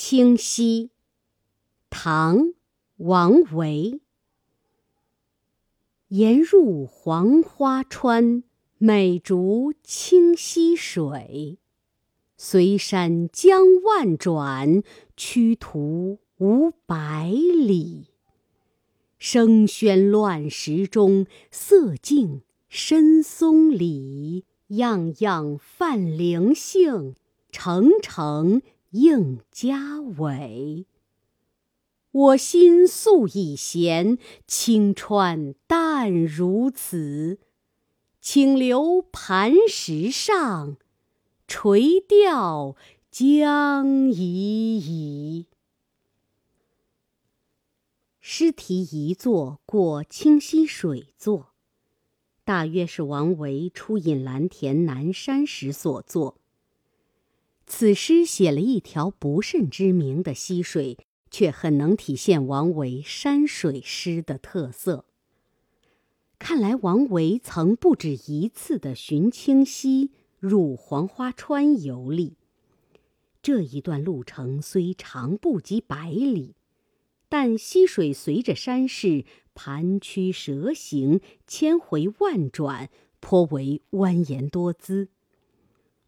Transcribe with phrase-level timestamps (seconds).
[0.00, 0.92] 清溪，
[1.90, 2.38] 唐·
[2.98, 4.00] 王维。
[6.06, 8.44] 沿入黄花川，
[8.78, 11.58] 美竹清溪水。
[12.36, 14.84] 随山江万转，
[15.16, 18.06] 曲途无百里。
[19.18, 24.44] 声喧乱石中，色静深松里。
[24.68, 27.16] 样样泛灵性，
[27.50, 28.62] 澄澄。
[28.90, 30.86] 应家伟，
[32.10, 37.38] 我心素已闲，清川淡如此。
[38.20, 40.76] 请留磐石上，
[41.46, 42.76] 垂钓
[43.10, 45.46] 将已矣。
[48.20, 51.52] 诗题一作过清溪水作，
[52.44, 56.37] 大约是王维出隐蓝田南山时所作。
[57.78, 60.98] 此诗写了一条不甚知名的溪水，
[61.30, 65.04] 却很能体现王维山水诗的特色。
[66.40, 72.34] 看来王维曾不止一次的寻清溪、入黄花川游历。
[73.40, 76.56] 这一段路程虽长不及百里，
[77.28, 79.24] 但溪水随着山势
[79.54, 85.10] 盘曲蛇行，千回万转，颇为蜿蜒多姿。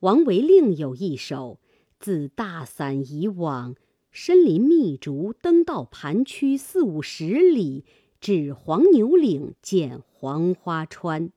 [0.01, 1.60] 王维另有一首，
[2.01, 3.77] 自大散以往，
[4.11, 7.85] 深林密竹，登到盘曲四五十里，
[8.21, 11.31] 至黄牛岭见黄花川，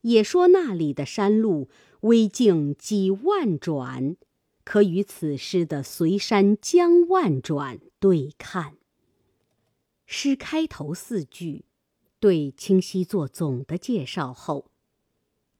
[0.00, 1.68] 也说那里的山路
[2.00, 4.16] 微径几万转，
[4.64, 8.78] 可与此诗的“随山江万转”对看。
[10.06, 11.66] 诗开头四句，
[12.18, 14.70] 对清溪做总的介绍后。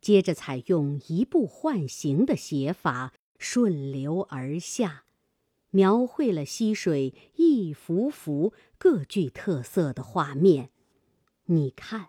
[0.01, 5.05] 接着采用移步换行的写法，顺流而下，
[5.71, 10.71] 描绘了溪水一幅幅各具特色的画面。
[11.47, 12.09] 你看，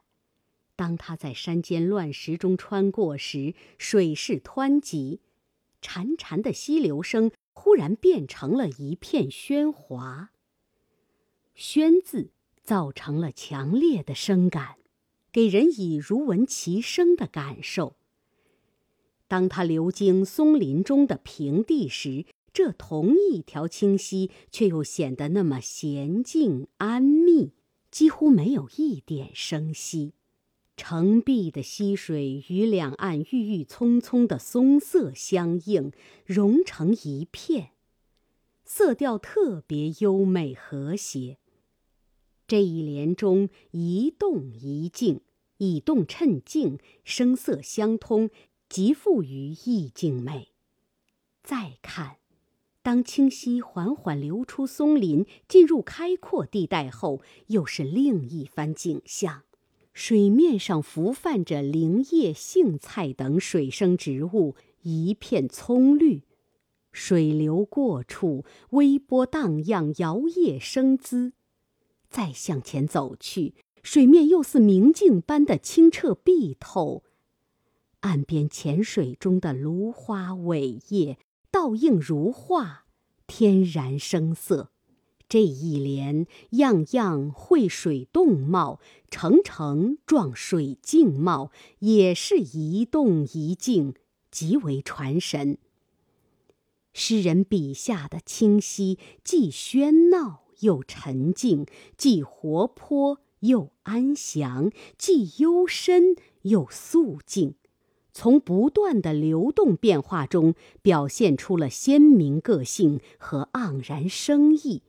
[0.76, 5.22] 当它在山间乱石中穿过时，水势湍急，
[5.82, 10.32] 潺潺的溪流声忽然变成了一片喧哗。
[11.56, 12.32] 喧字
[12.64, 14.78] 造成了强烈的声感。
[15.32, 17.99] 给人以如闻其声的感受。
[19.30, 27.52] 当它流经松林中的平地时，这同一条清溪却又显得那么娴静安谧，
[27.92, 30.14] 几乎没有一点声息。
[30.76, 35.92] 澄碧的溪水与两岸郁郁葱葱的松色相映，
[36.26, 37.72] 融成一片，
[38.66, 41.38] 色调特别优美和谐。
[42.48, 45.22] 这一联中一动一静，
[45.58, 48.32] 以动衬静，声色相通，
[48.70, 50.50] 极富于意境美。
[51.44, 52.18] 再看，
[52.84, 59.42] 当清溪缓缓流出松林，进入开阔地带后，又是另一番景象。
[59.92, 66.22] 水面上浮泛着林叶、荇菜等水生植物，一片葱绿。
[66.92, 71.34] 水流过处，微波荡漾，摇曳生姿。
[72.10, 77.04] 再向前走去，水面又似明镜般的清澈碧透，
[78.02, 81.18] 岸边浅水中的芦花苇叶
[81.52, 82.86] 倒映如画，
[83.28, 84.72] 天然生色。
[85.28, 93.94] 这一联样样绘水动貌，层层状水静貌，也是一动一静，
[94.32, 95.58] 极为传神。
[96.94, 100.46] 诗人笔下的清溪，既喧闹。
[100.62, 101.66] 又沉静，
[101.96, 107.56] 既活泼又安详，既幽深又肃静，
[108.12, 114.84] 从不断的流动变化中，表现出了鲜明个性和盎然生意，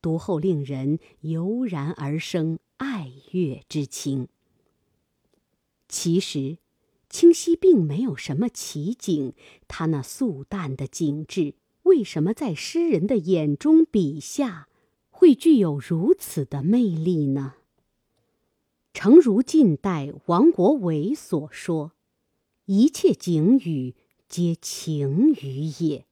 [0.00, 4.28] 读后令人油然而生爱乐之情。
[5.88, 6.58] 其实，
[7.08, 9.34] 清溪并没有什么奇景，
[9.68, 14.68] 它那素淡的景致，为什么在诗人的眼中笔下？
[15.16, 17.54] 会具有如此的魅力呢？
[18.92, 21.92] 诚如近代王国维所说
[22.66, 23.94] ：“一切景语
[24.28, 26.06] 皆情语也。”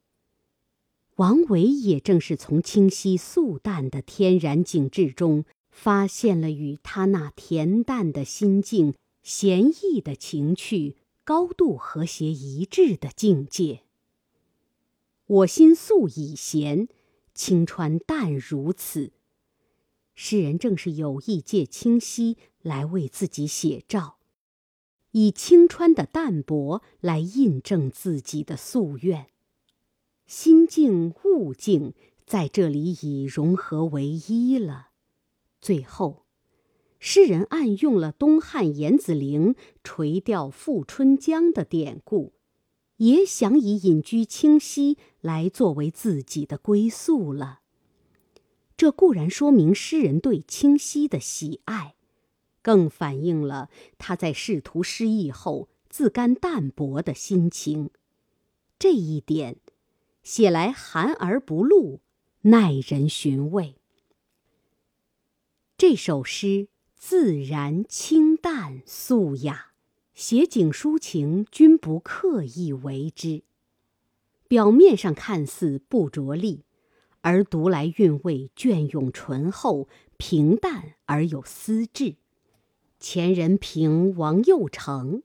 [1.17, 13.83] 王维也正是从清晰素淡的天然景致中，发现了与他那恬淡的心境、闲逸的情趣高度和谐一致的境界。
[15.25, 16.87] 我心素已闲。
[17.35, 19.11] 清川淡如此，
[20.13, 24.17] 诗人正是有意借清溪来为自己写照，
[25.13, 29.27] 以清川的淡泊来印证自己的夙愿。
[30.25, 31.93] 心静物静，
[32.25, 34.89] 在这里已融合为一了。
[35.61, 36.25] 最后，
[36.99, 42.33] 诗人暗用了东汉严子陵垂钓富春江的典故，
[42.97, 47.59] 也想以隐居清溪来作为自己的归宿了。
[48.75, 51.95] 这固然说明诗人对清溪的喜爱，
[52.63, 53.69] 更反映了
[53.99, 57.91] 他在仕途失意后自甘淡泊的心情。
[58.79, 59.57] 这一点，
[60.23, 61.99] 写来含而不露，
[62.41, 63.75] 耐人寻味。
[65.77, 69.73] 这首诗自然清淡素雅，
[70.13, 73.43] 写景抒情均不刻意为之，
[74.47, 76.63] 表面上看似不着力。
[77.25, 79.87] 而读来韵味隽永醇厚，
[80.17, 82.15] 平淡而有思志。
[83.03, 85.23] 前人评王右丞，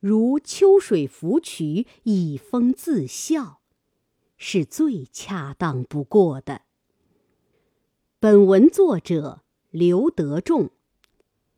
[0.00, 3.60] 如秋水芙蕖，以风自笑，
[4.38, 6.62] 是最恰当不过的。
[8.18, 10.70] 本文作者刘德仲，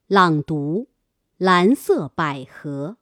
[0.09, 0.89] 朗读：
[1.37, 2.97] 蓝色百合。